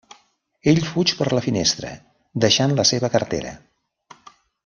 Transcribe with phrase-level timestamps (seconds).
[0.71, 1.91] Ell fuig per la finestra,
[2.47, 3.55] deixant la seva cartera.